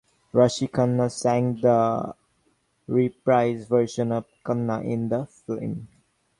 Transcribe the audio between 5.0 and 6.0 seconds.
the film.